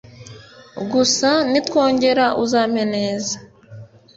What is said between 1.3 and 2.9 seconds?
nitwongera uzampe